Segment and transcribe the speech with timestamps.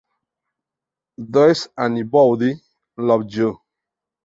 [1.29, 2.55] Does Anybody
[2.97, 3.61] Love You?